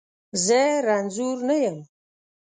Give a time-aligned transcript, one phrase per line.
[0.45, 1.77] زه رنځور نه یم.